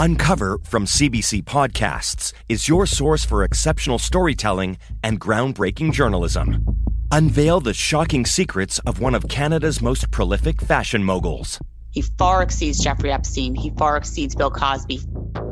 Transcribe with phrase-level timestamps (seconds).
[0.00, 6.64] Uncover from CBC Podcasts is your source for exceptional storytelling and groundbreaking journalism.
[7.12, 11.58] Unveil the shocking secrets of one of Canada's most prolific fashion moguls.
[11.90, 13.54] He far exceeds Jeffrey Epstein.
[13.54, 15.02] He far exceeds Bill Cosby.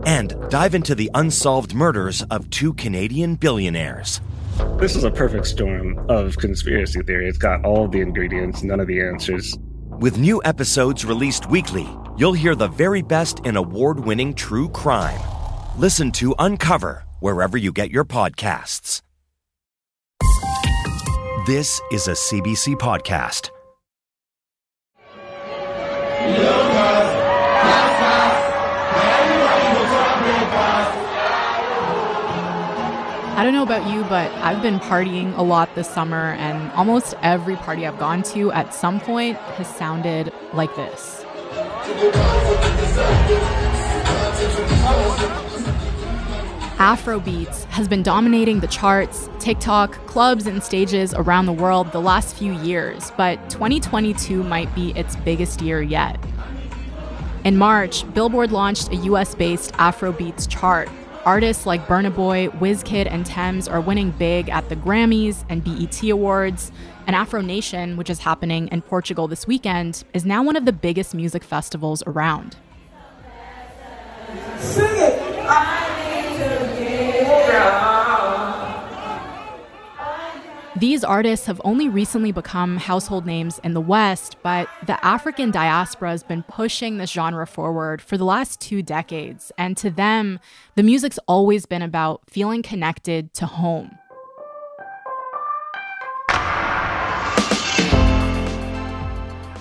[0.06, 4.22] And dive into the unsolved murders of two Canadian billionaires.
[4.78, 7.28] This is a perfect storm of conspiracy theory.
[7.28, 9.58] It's got all the ingredients, none of the answers.
[9.98, 11.84] With new episodes released weekly,
[12.16, 15.18] you'll hear the very best in award winning true crime.
[15.76, 19.02] Listen to Uncover wherever you get your podcasts.
[21.48, 23.50] This is a CBC podcast.
[33.38, 37.14] I don't know about you, but I've been partying a lot this summer, and almost
[37.22, 41.22] every party I've gone to at some point has sounded like this.
[46.78, 52.34] Afrobeats has been dominating the charts, TikTok, clubs, and stages around the world the last
[52.34, 56.18] few years, but 2022 might be its biggest year yet.
[57.44, 60.88] In March, Billboard launched a US based Afrobeats chart
[61.24, 66.02] Artists like Burna Boy, Wizkid, and Tems are winning big at the Grammys and BET
[66.10, 66.72] Awards.
[67.06, 70.72] And Afro Nation, which is happening in Portugal this weekend, is now one of the
[70.72, 72.56] biggest music festivals around.
[74.58, 75.18] Sing it!
[80.78, 86.10] These artists have only recently become household names in the West, but the African diaspora
[86.10, 89.50] has been pushing this genre forward for the last two decades.
[89.58, 90.38] And to them,
[90.76, 93.97] the music's always been about feeling connected to home.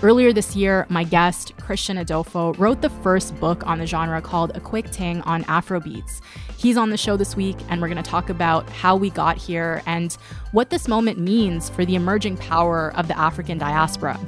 [0.03, 4.55] Earlier this year, my guest, Christian Adofo, wrote the first book on the genre called
[4.55, 6.21] A Quick Ting on Afrobeats.
[6.55, 9.37] He's on the show this week, and we're going to talk about how we got
[9.37, 10.13] here and
[10.51, 14.19] what this moment means for the emerging power of the African diaspora.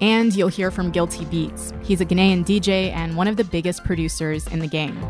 [0.00, 1.84] And you'll hear from GuiltyBeatz.
[1.84, 5.00] He's a Ghanaian DJ and one of the biggest producers in the game.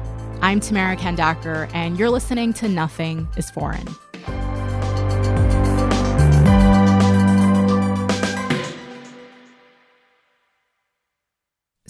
[0.43, 3.89] I'm Tamara Khandaker, and you're listening to Nothing is Foreign.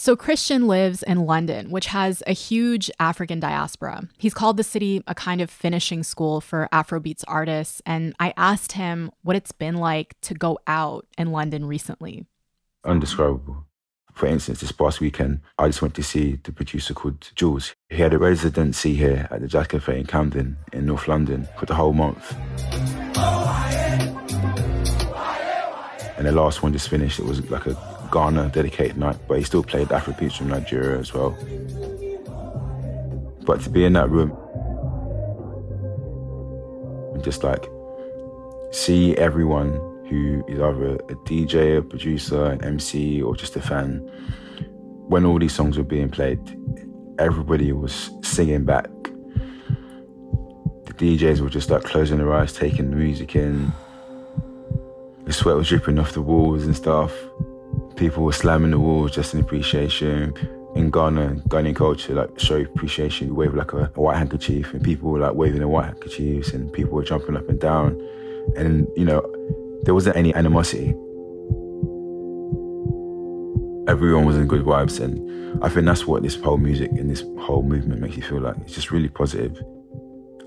[0.02, 4.08] So, Christian lives in London, which has a huge African diaspora.
[4.18, 7.80] He's called the city a kind of finishing school for Afrobeats artists.
[7.86, 12.26] And I asked him what it's been like to go out in London recently.
[12.84, 13.64] Undescribable.
[14.12, 17.72] For instance, this past weekend, I just went to see the producer called Juls.
[17.88, 21.66] He had a residency here at the Jazz Cafe in Camden in North London for
[21.66, 22.34] the whole month.
[23.14, 23.81] Oh,
[26.22, 27.18] And the last one just finished.
[27.18, 27.76] It was like a
[28.12, 31.36] Ghana dedicated night, but he still played Afrobeats from Nigeria as well.
[33.44, 34.30] But to be in that room
[37.12, 37.68] and just like
[38.70, 39.72] see everyone
[40.08, 43.98] who is either a DJ, a producer, an MC, or just a fan,
[45.08, 46.38] when all these songs were being played,
[47.18, 48.88] everybody was singing back.
[50.84, 53.72] The DJs were just like closing their eyes, taking the music in.
[55.24, 57.12] The sweat was dripping off the walls and stuff
[57.96, 60.34] people were slamming the walls just in appreciation.
[60.74, 64.82] In Ghana, Ghanaian culture, like show appreciation, you wave like a, a, white handkerchief, and
[64.82, 68.00] people were like waving their white handkerchiefs, and people were jumping up and down,
[68.56, 69.20] and you know,
[69.82, 70.88] there wasn't any animosity.
[73.86, 77.22] Everyone was in good vibes, and I think that's what this whole music and this
[77.38, 78.56] whole movement makes you feel like.
[78.62, 79.62] It's just really positive.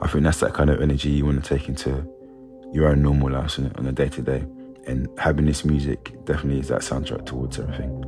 [0.01, 2.03] I think that's that kind of energy you want to take into
[2.73, 4.43] your own normal life on a day to day.
[4.87, 8.03] And having this music definitely is that soundtrack towards everything.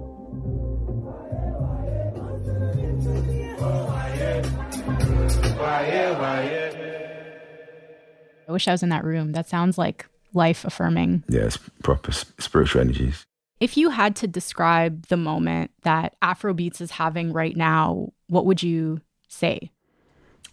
[8.47, 9.33] I wish I was in that room.
[9.33, 11.23] That sounds like life affirming.
[11.27, 11.49] Yeah,
[11.83, 13.25] proper spiritual energies.
[13.59, 18.61] If you had to describe the moment that Afrobeats is having right now, what would
[18.61, 19.71] you say?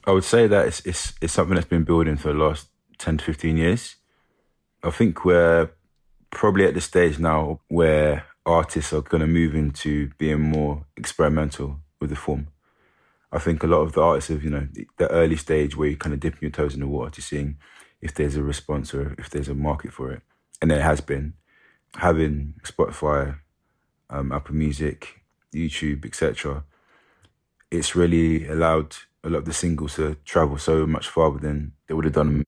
[0.06, 2.68] I would say that it's, it's, it's something that's been building for the last
[2.98, 3.96] 10 to 15 years.
[4.82, 5.70] I think we're
[6.34, 11.80] probably at the stage now where artists are going to move into being more experimental
[12.00, 12.48] with the form.
[13.32, 15.88] I think a lot of the artists of, you know, the, the early stage where
[15.88, 17.56] you're kind of dipping your toes in the water to seeing
[18.00, 20.22] if there's a response or if there's a market for it.
[20.60, 21.34] And there has been.
[21.96, 23.38] Having Spotify,
[24.10, 25.22] um, Apple Music,
[25.54, 26.64] YouTube, etc.,
[27.70, 31.94] it's really allowed a lot of the singles to travel so much farther than they
[31.94, 32.44] would have done.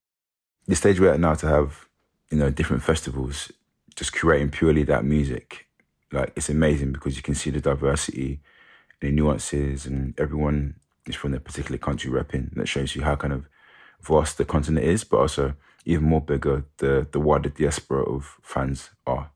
[0.66, 1.88] The stage we're at now to have,
[2.30, 3.50] you know, different festivals
[3.96, 5.66] just curating purely that music,
[6.12, 8.40] like it's amazing because you can see the diversity
[9.00, 10.76] and the nuances and everyone
[11.06, 12.54] is from the particular country repping.
[12.54, 13.48] That shows you how kind of
[14.02, 15.54] vast the continent is, but also
[15.84, 19.30] even more bigger the the wider diaspora of fans are.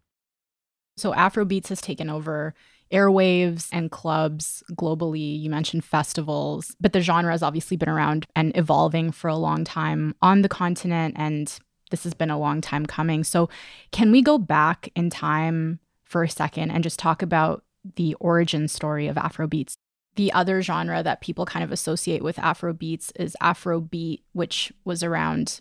[0.96, 2.54] So Afrobeats has taken over
[2.92, 5.40] airwaves and clubs globally.
[5.40, 9.64] You mentioned festivals, but the genre has obviously been around and evolving for a long
[9.64, 11.58] time on the continent and
[11.90, 13.24] this has been a long time coming.
[13.24, 13.48] So,
[13.92, 17.64] can we go back in time for a second and just talk about
[17.96, 19.74] the origin story of Afrobeats?
[20.16, 25.60] The other genre that people kind of associate with Afrobeats is Afrobeat, which was around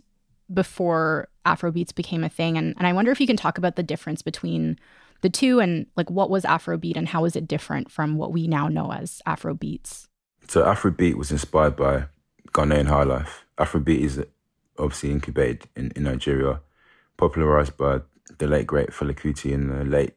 [0.52, 2.58] before Afrobeats became a thing.
[2.58, 4.80] And, and I wonder if you can talk about the difference between
[5.22, 8.48] the two and like what was Afrobeat and how is it different from what we
[8.48, 10.08] now know as Afrobeats?
[10.48, 12.06] So Afrobeat was inspired by
[12.54, 13.46] Ghanaian high life.
[13.58, 14.24] Afrobeat is
[14.80, 16.62] obviously incubated in, in Nigeria,
[17.18, 18.02] popularized by
[18.38, 20.14] the late great Fela Kuti in the late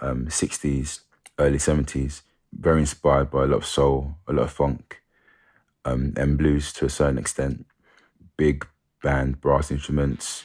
[0.00, 1.00] um, 60s,
[1.38, 2.22] early 70s.
[2.52, 5.02] Very inspired by a lot of soul, a lot of funk,
[5.84, 7.66] um, and blues to a certain extent.
[8.36, 8.66] Big
[9.02, 10.44] band, brass instruments,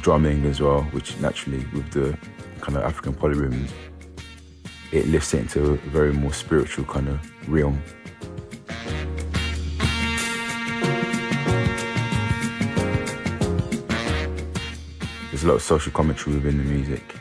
[0.00, 2.16] drumming as well, which naturally with the
[2.60, 3.70] kind of African polyrhythms,
[4.92, 7.82] it lifts it into a very more spiritual kind of realm.
[15.40, 17.14] There's a lot of social commentary within the music,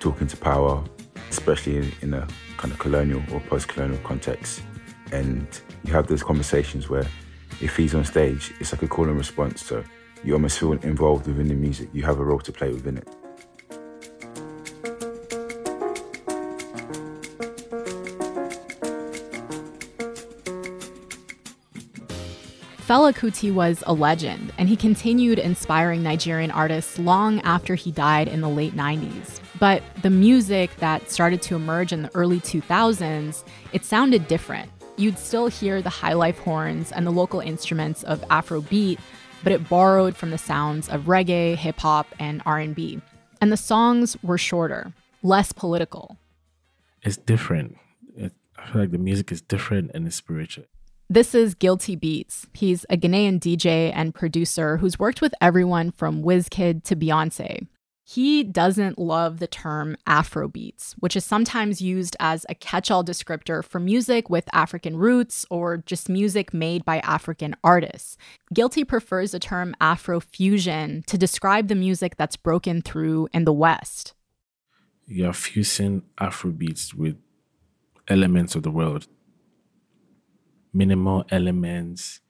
[0.00, 0.84] talking to power,
[1.30, 2.28] especially in, in a
[2.58, 4.60] kind of colonial or post-colonial context.
[5.12, 5.46] And
[5.82, 7.06] you have those conversations where
[7.62, 9.64] if he's on stage, it's like a call and response.
[9.64, 9.82] So
[10.22, 11.88] you almost feel involved within the music.
[11.94, 13.08] You have a role to play within it.
[22.88, 28.28] Fela Kuti was a legend, and he continued inspiring Nigerian artists long after he died
[28.28, 29.40] in the late 90s.
[29.58, 33.44] But the music that started to emerge in the early 2000s,
[33.74, 34.70] it sounded different.
[34.96, 38.98] You'd still hear the high life horns and the local instruments of Afrobeat,
[39.44, 43.02] but it borrowed from the sounds of reggae, hip hop, and R&B.
[43.42, 46.16] And the songs were shorter, less political.
[47.02, 47.76] It's different.
[48.16, 50.64] It, I feel like the music is different and it's spiritual.
[51.10, 52.48] This is GuiltyBeatz.
[52.52, 57.66] He's a Ghanaian DJ and producer who's worked with everyone from Wizkid to Beyonce.
[58.04, 63.64] He doesn't love the term Afrobeats, which is sometimes used as a catch all descriptor
[63.64, 68.18] for music with African roots or just music made by African artists.
[68.52, 74.12] Guilty prefers the term Afrofusion to describe the music that's broken through in the West.
[75.06, 77.16] You're fusing Afrobeats with
[78.08, 79.06] elements of the world,
[80.78, 82.20] minimal elements,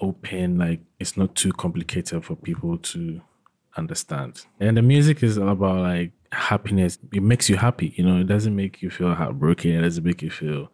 [0.00, 3.20] open, like it's not too complicated for people to
[3.76, 4.44] understand.
[4.60, 6.98] And the music is all about like happiness.
[7.12, 8.20] It makes you happy, you know.
[8.20, 9.70] It doesn't make you feel heartbroken.
[9.72, 10.70] It doesn't make you feel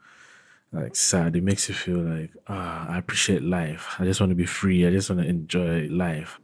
[0.72, 1.36] like sad.
[1.36, 3.94] It makes you feel like, ah, oh, I appreciate life.
[3.98, 4.86] I just want to be free.
[4.86, 6.40] I just want to enjoy life.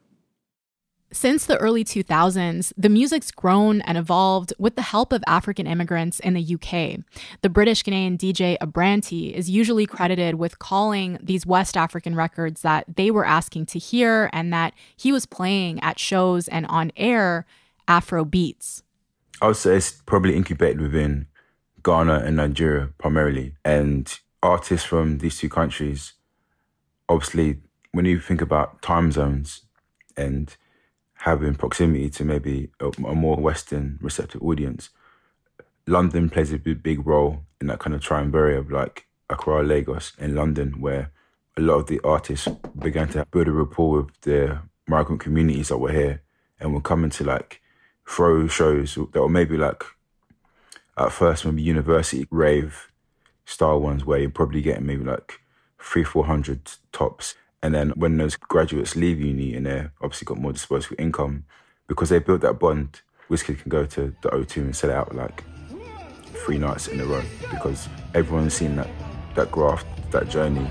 [1.13, 6.21] Since the early 2000s, the music's grown and evolved with the help of African immigrants
[6.21, 7.01] in the UK.
[7.43, 12.85] The British Ghanaian DJ Abrantee is usually credited with calling these West African records that
[12.97, 17.45] they were asking to hear and that he was playing at shows and on air
[17.89, 18.85] Afro beats.
[19.43, 21.27] I would say it's probably incubated within
[21.83, 23.55] Ghana and Nigeria primarily.
[23.65, 26.13] And artists from these two countries,
[27.09, 27.59] obviously,
[27.91, 29.63] when you think about time zones
[30.17, 30.57] and
[31.21, 34.91] having proximity to maybe a, a more Western receptive audience,
[35.87, 40.13] London plays a big, big role in that kind of triumvirate of like Accra, Lagos,
[40.19, 41.11] and London, where
[41.57, 42.49] a lot of the artists
[42.79, 46.23] began to build a rapport with the migrant communities that were here
[46.59, 47.61] and were coming to like
[48.09, 49.85] throw shows that were maybe like
[50.97, 52.91] at first maybe university rave
[53.45, 55.41] style ones where you're probably getting maybe like
[55.79, 57.35] three, four hundred tops.
[57.63, 61.45] And then when those graduates leave uni and they're obviously got more disposable income,
[61.89, 65.45] because they built that bond, Wizkid can go to the O2 and sell out like
[66.45, 68.89] three nights in a row because everyone's seen that,
[69.35, 70.67] that graft, that journey,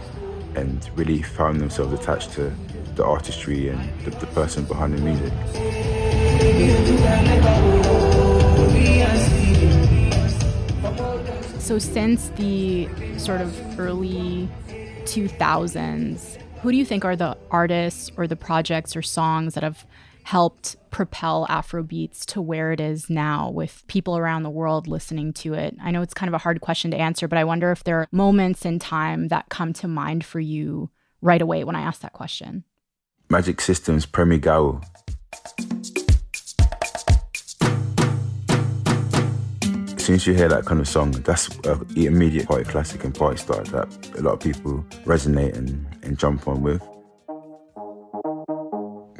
[0.56, 2.52] and really found themselves attached to
[2.96, 5.32] the artistry and the, the person behind the music.
[11.62, 14.50] So, since the sort of early
[15.04, 19.86] 2000s, who do you think are the artists or the projects or songs that have
[20.24, 25.54] helped propel Afrobeats to where it is now with people around the world listening to
[25.54, 25.76] it?
[25.82, 28.00] I know it's kind of a hard question to answer, but I wonder if there
[28.00, 30.90] are moments in time that come to mind for you
[31.22, 32.66] right away when I ask that question.
[33.30, 34.82] Magic Systems, Premier Gaou.
[40.10, 43.38] Soon as you hear that kind of song, that's an immediate party classic and party
[43.38, 46.82] start that a lot of people resonate and, and jump on with.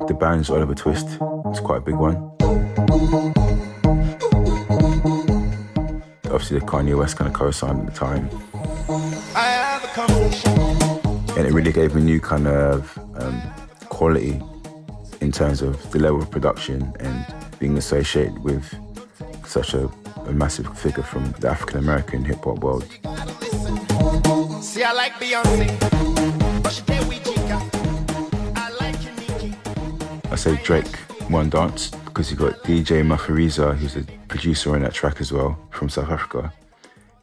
[0.08, 1.06] D'banj's Oliver Twist
[1.46, 2.16] it's quite a big one.
[6.26, 8.28] Obviously, the Kanye West kind of co-sign at the time.
[11.38, 13.40] And it really gave a new kind of um,
[13.90, 14.42] quality
[15.22, 18.74] in terms of the level of production and being associated with
[19.46, 19.88] such a,
[20.30, 22.84] a massive figure from the African American hip hop world.
[24.64, 25.68] See, I like Beyonce,
[30.32, 30.96] I say Drake
[31.30, 35.58] one dance because you got DJ Maphorisa, who's a producer on that track as well
[35.72, 36.54] from South Africa.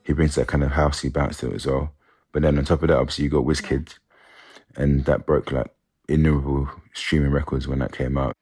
[0.03, 1.93] He brings that kind of housey bounce to it as well.
[2.33, 3.95] But then on top of that, obviously you got Wizkid,
[4.77, 5.73] and that broke like
[6.09, 8.35] innumerable streaming records when that came out.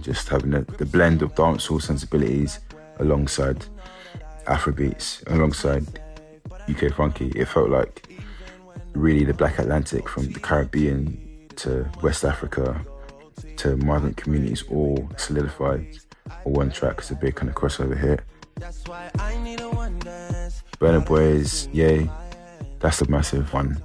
[0.00, 2.60] Just having the, the blend of dancehall sensibilities
[2.98, 3.64] alongside
[4.46, 5.86] Afrobeats, alongside
[6.68, 8.08] UK funky, it felt like
[8.94, 12.84] really the Black Atlantic from the Caribbean to West Africa
[13.56, 15.86] to migrant communities all solidified
[16.46, 16.98] on one track.
[16.98, 18.20] It's a big kind of crossover hit.
[20.78, 22.10] Burna Boy's Ye,
[22.78, 23.82] that's a massive one.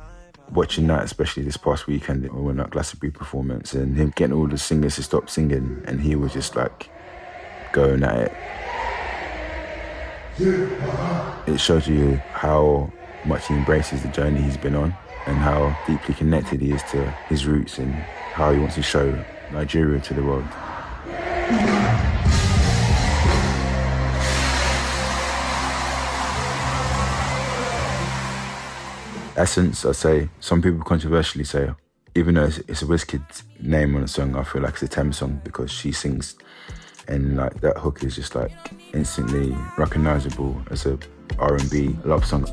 [0.51, 4.57] Watching that, especially this past weekend when that Glastonbury performance, and him getting all the
[4.57, 6.89] singers to stop singing, and he was just like
[7.73, 8.33] going at it.
[11.47, 12.91] It shows you how
[13.25, 17.09] much he embraces the journey he's been on and how deeply connected he is to
[17.27, 19.17] his roots and how he wants to show
[19.51, 20.45] Nigeria to the world.
[29.37, 31.69] Essence, I say, some people controversially say,
[32.15, 34.87] even though it's, it's a Wizkid name on a song, I feel like it's a
[34.87, 36.35] Tems song because she sings.
[37.09, 38.53] And like that hook is just like
[38.93, 40.97] instantly recognizable as a
[41.37, 42.45] R&B love song.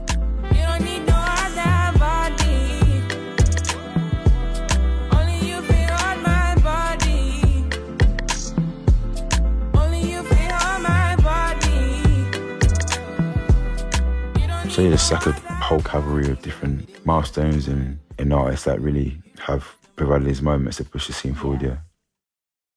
[14.68, 19.16] So yeah, there's like a whole cavalry of different milestones and, and artists that really
[19.38, 21.78] have provided these moments to push the scene forward, yeah.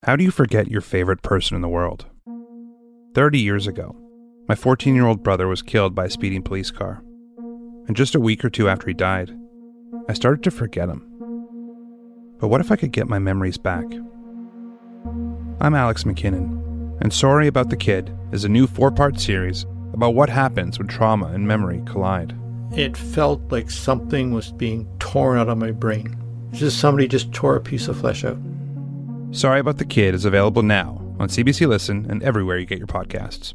[0.04, 2.06] How do you forget your favorite person in the world?
[3.14, 3.98] 30 years ago,
[4.48, 7.04] my 14 year old brother was killed by a speeding police car.
[7.88, 9.38] And just a week or two after he died,
[10.08, 11.02] I started to forget him.
[12.40, 13.84] But what if I could get my memories back?
[15.60, 20.16] I'm Alex McKinnon, and Sorry About the Kid is a new four part series about
[20.16, 22.34] what happens when trauma and memory collide.
[22.76, 26.22] It felt like something was being torn out of my brain.
[26.50, 28.38] It's just somebody just tore a piece of flesh out.
[29.32, 32.88] Sorry About the Kid is available now on CBC Listen and everywhere you get your
[32.88, 33.54] podcasts.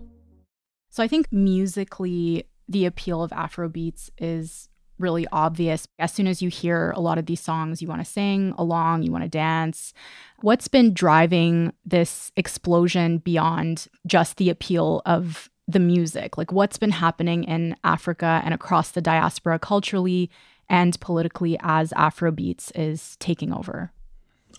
[0.89, 5.87] So I think musically, the appeal of Afrobeats is really obvious.
[5.99, 9.03] As soon as you hear a lot of these songs, you want to sing along,
[9.03, 9.93] you want to dance.
[10.41, 16.37] What's been driving this explosion beyond just the appeal of the music?
[16.37, 20.31] Like, what's been happening in Africa and across the diaspora culturally
[20.69, 23.93] and politically as Afrobeats is taking over?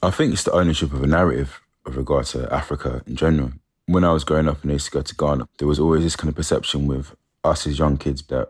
[0.03, 3.53] I think it's the ownership of a narrative with regard to Africa in general.
[3.85, 6.03] When I was growing up and I used to go to Ghana, there was always
[6.03, 8.49] this kind of perception with us as young kids that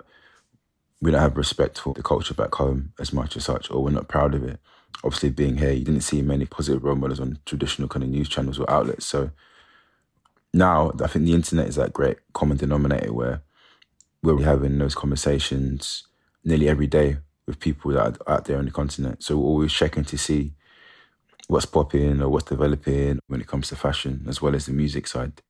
[1.02, 3.90] we don't have respect for the culture back home as much as such, or we're
[3.90, 4.60] not proud of it.
[5.04, 8.30] Obviously, being here, you didn't see many positive role models on traditional kind of news
[8.30, 9.06] channels or outlets.
[9.06, 9.32] So
[10.54, 13.42] now I think the internet is that great common denominator where
[14.22, 16.04] we're having those conversations
[16.44, 17.18] nearly every day
[17.48, 19.24] with people that are out there on the continent.
[19.24, 20.54] So we're always checking to see
[21.48, 25.08] what's popping or what's developing when it comes to fashion as well as the music
[25.08, 25.42] side.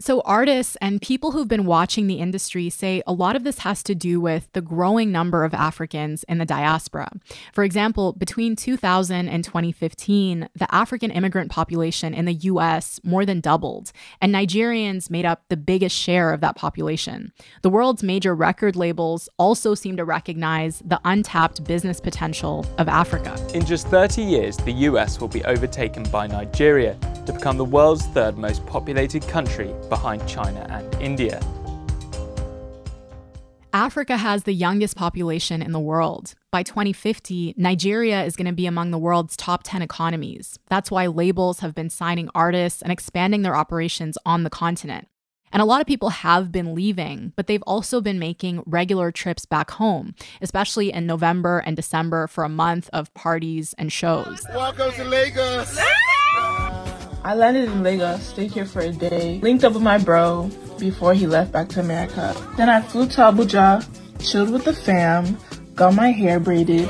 [0.00, 3.80] So, artists and people who've been watching the industry say a lot of this has
[3.84, 7.12] to do with the growing number of Africans in the diaspora.
[7.52, 13.38] For example, between 2000 and 2015, the African immigrant population in the US more than
[13.38, 17.32] doubled, and Nigerians made up the biggest share of that population.
[17.62, 23.38] The world's major record labels also seem to recognize the untapped business potential of Africa.
[23.54, 28.04] In just 30 years, the US will be overtaken by Nigeria to become the world's
[28.06, 31.40] third most populated country behind China and India.
[33.72, 36.34] Africa has the youngest population in the world.
[36.50, 40.58] By 2050, Nigeria is going to be among the world's top 10 economies.
[40.68, 45.06] That's why labels have been signing artists and expanding their operations on the continent.
[45.52, 49.46] And a lot of people have been leaving, but they've also been making regular trips
[49.46, 54.44] back home, especially in November and December for a month of parties and shows.
[54.52, 55.78] Welcome to Lagos.
[57.26, 61.14] I landed in Lagos, stayed here for a day, linked up with my bro before
[61.14, 62.36] he left back to America.
[62.58, 63.82] Then I flew to Abuja,
[64.22, 65.38] chilled with the fam,
[65.74, 66.86] got my hair braided.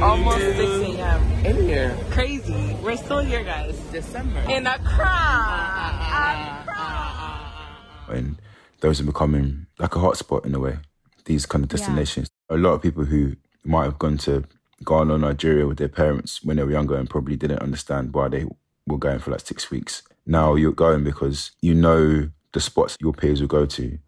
[0.00, 1.44] Almost 6 a.m.
[1.44, 1.98] in here.
[2.10, 2.76] Crazy.
[2.80, 3.76] We're still here, guys.
[3.90, 4.38] December.
[4.48, 5.90] In a crowd.
[8.08, 8.40] And
[8.82, 10.78] those are becoming like a hotspot in a way,
[11.24, 12.30] these kind of destinations.
[12.48, 12.56] Yeah.
[12.56, 14.44] A lot of people who might have gone to
[14.84, 18.28] Ghana or Nigeria with their parents when they were younger and probably didn't understand why
[18.28, 18.46] they
[18.86, 20.02] were going for like six weeks.
[20.26, 23.98] Now you're going because you know the spots your peers will go to.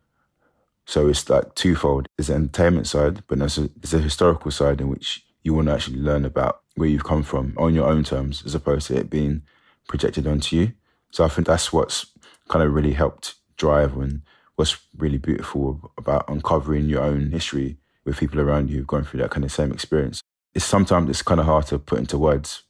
[0.87, 2.07] So it's like twofold.
[2.17, 5.69] There's an entertainment side, but there's a, there's a historical side in which you want
[5.69, 8.97] to actually learn about where you've come from on your own terms, as opposed to
[8.97, 9.43] it being
[9.89, 10.73] projected onto you.
[11.11, 12.07] So I think that's what's
[12.49, 14.23] kind of really helped drive and
[14.57, 19.21] what's really beautiful about uncovering your own history with people around you who've gone through
[19.21, 20.23] that kind of same experience.
[20.55, 22.63] It's sometimes it's kind of hard to put into words,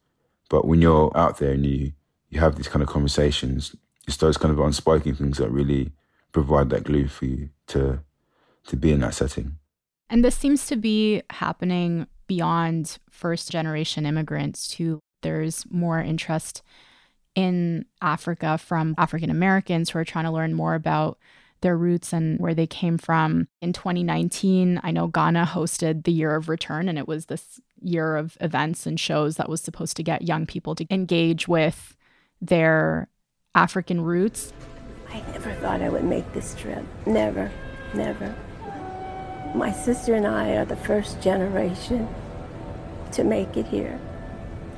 [0.49, 1.93] but when you're out there and you
[2.29, 3.77] you have these kind of conversations,
[4.07, 5.93] it's those kind of unspoken things that really
[6.33, 8.01] provide that glue for you to
[8.67, 9.57] to be in that setting.
[10.09, 15.01] And this seems to be happening beyond first generation immigrants too.
[15.23, 16.63] There's more interest
[17.35, 21.19] in Africa from African Americans who are trying to learn more about
[21.61, 23.49] their roots and where they came from.
[23.61, 28.17] In 2019, I know Ghana hosted the Year of Return, and it was this year
[28.17, 31.97] of events and shows that was supposed to get young people to engage with
[32.41, 33.09] their
[33.55, 34.53] African roots.
[35.09, 36.85] I never thought I would make this trip.
[37.07, 37.51] Never,
[37.95, 38.35] never.
[39.55, 42.09] My sister and I are the first generation
[43.13, 43.99] to make it here.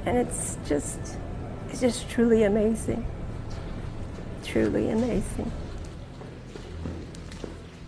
[0.07, 1.01] And it's just,
[1.71, 3.05] it's just truly amazing.
[4.45, 5.51] Truly amazing.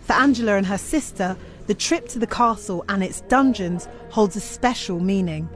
[0.03, 1.37] For Angela and her sister,
[1.71, 5.47] the trip to the castle and its dungeons holds a special meaning.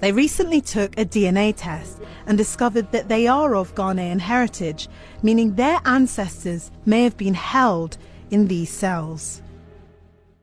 [0.00, 4.88] They recently took a DNA test and discovered that they are of Ghanaian heritage,
[5.22, 7.96] meaning their ancestors may have been held
[8.32, 9.40] in these cells.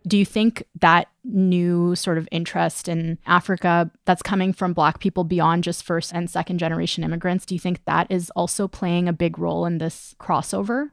[0.08, 5.26] Do you think that new sort of interest in Africa that's coming from Black people
[5.26, 9.14] beyond just first and second generation immigrants, do you think that is also playing a
[9.14, 10.92] big role in this crossover?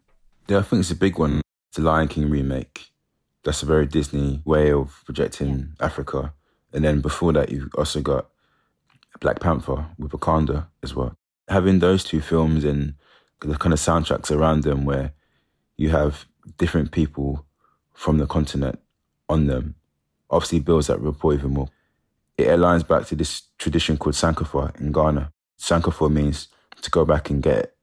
[0.49, 1.43] Yeah, I think it's a big one.
[1.75, 2.91] The Lion King remake.
[3.49, 5.49] That's a very Disney way of projecting
[5.81, 5.87] yeah.
[5.87, 6.35] Africa.
[6.75, 8.29] And then before that, you've also got
[9.21, 11.17] Black Panther with Wakanda as well.
[11.49, 12.93] Having those two films and
[13.41, 15.15] the kind of soundtracks around them where
[15.79, 16.27] you have
[16.59, 17.47] different people
[17.95, 18.81] from the continent
[19.31, 19.77] on them
[20.29, 21.71] obviously builds that rapport even more.
[22.37, 25.33] It aligns back to this tradition called Sankofa in Ghana.
[25.59, 26.49] Sankofa means
[26.83, 27.77] to go back and get it.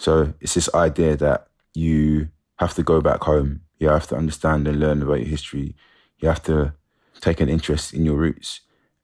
[0.00, 3.60] So it's this idea that you have to go back home.
[3.80, 5.74] You have to understand and learn about your history.
[6.18, 6.74] You have to
[7.20, 8.60] take an interest in your roots.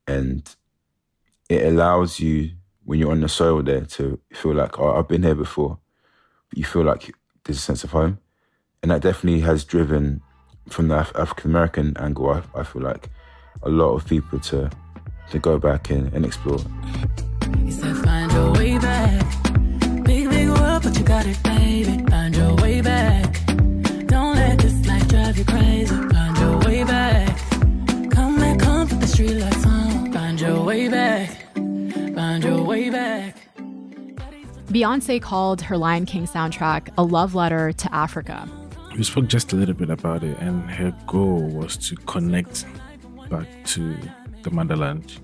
[0.06, 0.48] And
[1.48, 2.52] it allows you,
[2.84, 5.78] when you're on the soil there, to feel like, oh, I've been here before.
[6.50, 7.12] But you feel like
[7.44, 8.18] there's a sense of home.
[8.82, 10.20] And that definitely has driven
[10.68, 13.08] from the Af- African American angle, I, I, feel like
[13.62, 14.70] a lot of people to
[15.30, 16.58] to go back and, and explore.
[16.58, 19.24] find your way back.
[20.04, 20.28] Big,
[25.26, 26.08] drive you crazy.
[26.08, 27.36] Find your way back.
[28.10, 30.12] Come back home, the street lights on.
[30.12, 31.52] Find your way back.
[31.54, 33.36] Find your way back.
[34.68, 38.48] Beyonce called her Lion King soundtrack a love letter to Africa.
[38.96, 42.64] We spoke just a little bit about it, and her goal was to connect
[43.28, 43.96] back to
[44.42, 45.20] the motherland.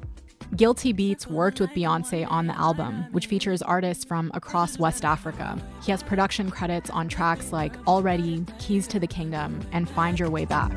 [0.57, 5.59] GuiltyBeatz worked with Beyonce on the album, which features artists from across West Africa.
[5.83, 10.29] He has production credits on tracks like Already, Keys to the Kingdom, and Find Your
[10.29, 10.71] Way Back.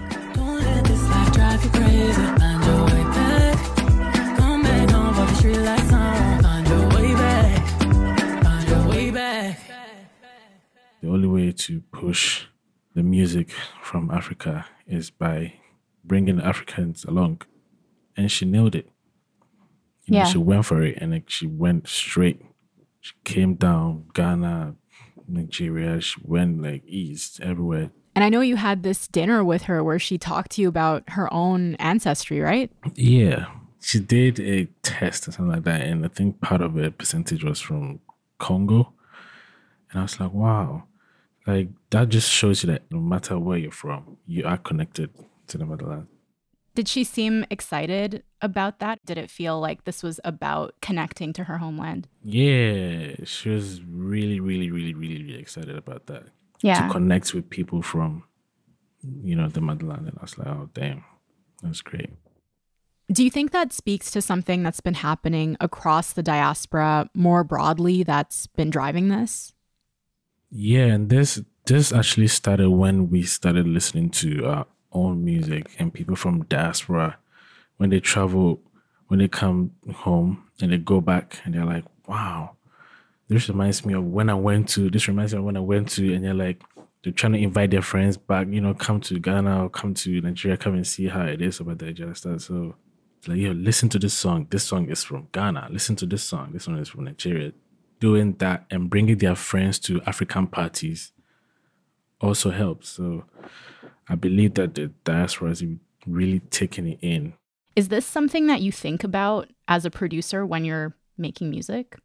[11.01, 12.45] The only way to push
[12.95, 15.55] the music from Africa is by
[16.05, 17.41] bringing Africans along.
[18.15, 18.89] And she nailed it.
[20.05, 20.23] You yeah.
[20.23, 22.41] Know, she went for it and like, she went straight.
[23.01, 24.75] She came down Ghana,
[25.27, 26.01] Nigeria.
[26.01, 27.91] She went like east, everywhere.
[28.15, 31.03] And I know you had this dinner with her where she talked to you about
[31.09, 32.71] her own ancestry, right?
[32.95, 33.47] Yeah.
[33.81, 35.81] She did a test or something like that.
[35.81, 37.99] And I think part of it percentage was from
[38.39, 38.93] Congo.
[39.91, 40.85] And I was like, wow
[41.47, 45.09] like that just shows you that no matter where you're from, you are connected
[45.47, 46.07] to the motherland.
[46.75, 49.03] Did she seem excited about that?
[49.05, 52.07] Did it feel like this was about connecting to her homeland?
[52.21, 56.27] Yeah, she was really, really, really, really, really excited about that.
[56.61, 56.87] Yeah.
[56.87, 58.23] to connect with people from,
[59.23, 60.07] you know, the motherland.
[60.07, 61.03] And I was like, oh damn,
[61.61, 62.09] that's great.
[63.11, 68.03] Do you think that speaks to something that's been happening across the diaspora more broadly
[68.03, 69.53] that's been driving this?
[70.49, 75.93] Yeah, and this this actually started when we started listening to our own music and
[75.93, 77.17] people from diaspora
[77.77, 78.61] when they travel
[79.07, 82.55] when they come home and they go back and they're like, wow,
[83.27, 85.89] this reminds me of when I went to, this reminds me of when I went
[85.91, 86.61] to, and they're like,
[87.03, 90.21] they're trying to invite their friends back, you know, come to Ghana or come to
[90.21, 92.41] Nigeria, come and see how it is about the stuff.
[92.41, 92.75] So,
[93.19, 94.47] it's like, yo, listen to this song.
[94.49, 95.69] This song is from Ghana.
[95.71, 96.51] Listen to this song.
[96.53, 97.53] This one is from Nigeria.
[97.99, 101.11] Doing that and bringing their friends to African parties
[102.19, 102.89] also helps.
[102.89, 103.25] So,
[104.07, 105.63] I believe that the diaspora is
[106.05, 107.33] really taking it in.
[107.75, 111.97] Is this something that you think about as a producer when you're making music?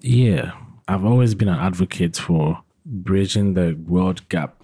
[0.00, 0.52] Yeah,
[0.88, 4.62] I've always been an advocate for bridging the world gap,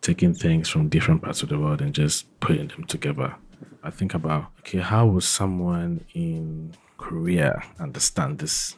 [0.00, 3.34] taking things from different parts of the world and just putting them together.
[3.82, 8.76] I think about, okay, how would someone in Korea understand this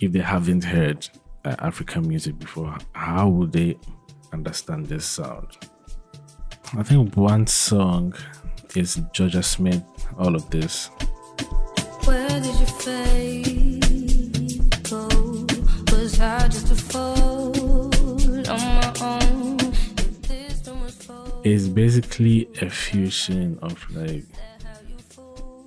[0.00, 1.08] if they haven't heard
[1.44, 2.76] uh, African music before?
[2.92, 3.78] How would they
[4.32, 5.56] understand this sound?
[6.74, 8.14] I think one song
[8.74, 9.84] is Jorja Smith,
[10.18, 10.86] all of this.
[12.04, 13.84] Where did your faith
[14.88, 15.06] go?
[15.92, 17.90] Was I just a fool
[18.48, 19.60] on my own?
[19.60, 24.24] If this one was for It's basically a fusion of like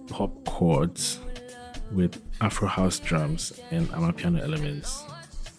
[0.08, 1.20] pop chords
[1.92, 5.04] with Afro house drums and amapiano elements,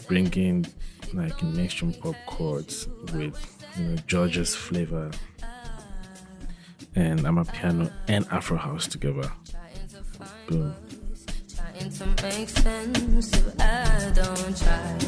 [0.08, 0.66] bringing
[1.14, 3.38] like mainstream pop chords with
[3.76, 5.12] you know Jorja's flavor
[6.96, 9.30] and amapiano and Afro house together.
[10.48, 10.74] Boom.
[11.78, 14.98] to make sense if I don't try?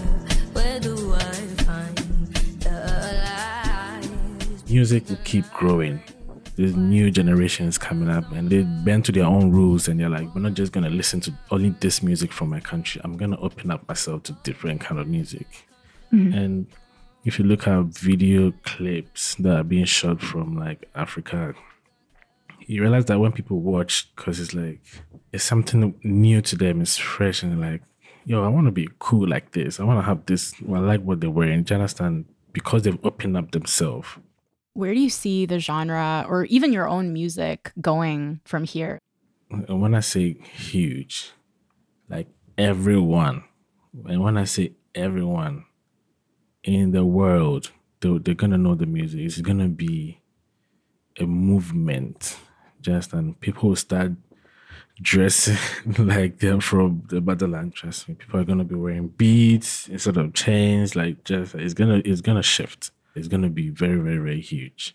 [0.52, 1.32] Where do I
[1.64, 1.96] find
[2.60, 2.70] the
[3.24, 4.70] lies?
[4.70, 6.00] Music will keep growing.
[6.56, 10.34] There's new generations coming up and they bend to their own rules and they're like,
[10.34, 13.00] we're not just gonna listen to only this music from my country.
[13.04, 15.46] I'm gonna open up myself to different kind of music.
[16.12, 16.34] Mhm.
[16.34, 16.66] And
[17.24, 21.54] if you look at video clips that are being shot from like Africa,
[22.68, 24.80] you realize that when people watch, because it's like
[25.32, 27.82] it's something new to them, it's fresh, and they're like,
[28.24, 29.80] yo, I want to be cool like this.
[29.80, 30.54] I want to have this.
[30.60, 31.62] Well, I like what they're wearing.
[31.62, 32.26] Do you understand?
[32.52, 34.08] Because they've opened up themselves.
[34.74, 38.98] Where do you see the genre or even your own music going from here?
[39.50, 41.32] And when I say huge,
[42.08, 42.28] like
[42.58, 43.44] everyone,
[44.06, 45.64] and when I say everyone
[46.64, 49.20] in the world, they're, they're gonna know the music.
[49.20, 50.20] It's gonna be
[51.18, 52.36] a movement,
[52.88, 54.12] and people will start
[55.00, 55.56] dressing
[55.98, 57.74] like they're from the motherland.
[57.74, 60.96] Trust me, people are gonna be wearing beads instead of chains.
[60.96, 62.90] Like just it's gonna it's gonna shift.
[63.14, 64.94] It's gonna be very very very huge.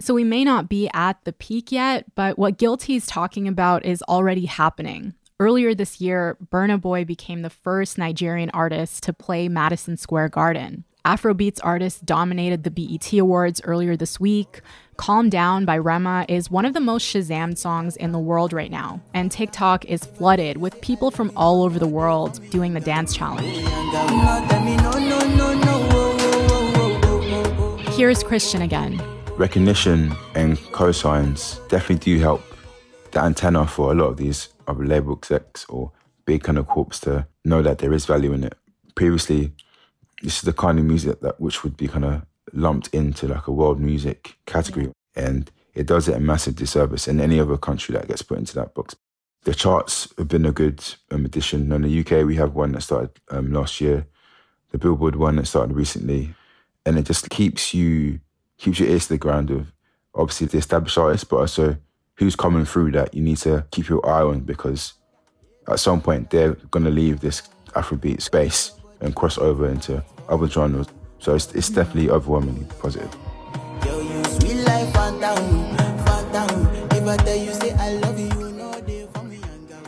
[0.00, 3.84] So we may not be at the peak yet, but what Guilty is talking about
[3.84, 5.14] is already happening.
[5.40, 10.84] Earlier this year, Burna Boy became the first Nigerian artist to play Madison Square Garden.
[11.04, 14.62] Afrobeats artists dominated the BET Awards earlier this week.
[14.96, 18.70] Calm Down by Rema is one of the most Shazam songs in the world right
[18.70, 23.14] now, and TikTok is flooded with people from all over the world doing the dance
[23.14, 23.44] challenge.
[27.94, 28.98] Here's Christian again.
[29.36, 32.42] recognition and cosigns definitely do help
[33.10, 35.92] the antenna for a lot of these other label execs or
[36.24, 38.54] big kind of corps to know that there is value in it.
[38.94, 39.52] Previously,
[40.24, 43.46] this is the kind of music that which would be kind of lumped into like
[43.46, 47.94] a world music category, and it does it a massive disservice in any other country
[47.94, 48.96] that gets put into that box.
[49.42, 51.70] The charts have been a good um, addition.
[51.70, 54.06] In the UK, we have one that started um, last year,
[54.70, 56.34] the Billboard one that started recently,
[56.86, 58.20] and it just keeps you
[58.56, 59.72] keeps your ears to the ground of
[60.14, 61.76] obviously the established artists, but also
[62.14, 64.94] who's coming through that you need to keep your eye on because
[65.68, 67.42] at some point they're going to leave this
[67.74, 68.70] Afrobeat space
[69.04, 70.88] and cross over into other genres.
[71.18, 73.14] So it's, it's definitely overwhelmingly positive.
[73.82, 76.66] Sweet life, phantom, phantom.
[76.90, 79.78] If I tell you, say I love you, you know they for me, young girl.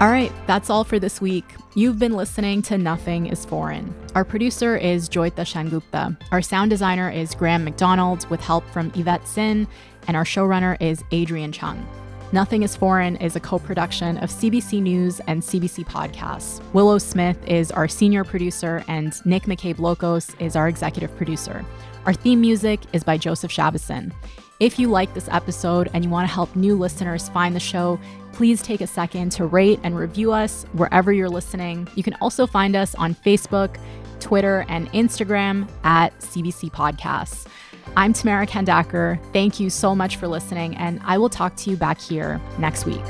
[0.00, 1.44] All right, that's all for this week.
[1.74, 3.94] You've been listening to Nothing is Foreign.
[4.14, 6.16] Our producer is Joyita Sengupta.
[6.32, 9.66] Our sound designer is Graham McDonald with help from Yvette Sin,
[10.06, 11.86] and our showrunner is Adrian Chung.
[12.32, 16.60] Nothing is Foreign is a co production of CBC News and CBC Podcasts.
[16.72, 21.64] Willow Smith is our senior producer, and Nick McCabe Lokos is our executive producer.
[22.04, 24.12] Our theme music is by Joseph Shabison.
[24.58, 28.00] If you like this episode and you want to help new listeners find the show,
[28.32, 31.86] please take a second to rate and review us wherever you're listening.
[31.94, 33.78] You can also find us on Facebook,
[34.18, 37.46] Twitter, and Instagram at CBC Podcasts.
[37.94, 39.18] I'm Tamara Khandaker.
[39.32, 42.86] Thank you so much for listening, and I will talk to you back here next
[42.86, 43.04] week.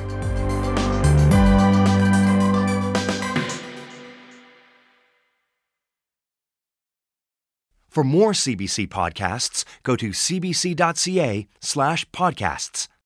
[7.97, 12.89] For more CBC podcasts, go to cbc.ca slash podcasts.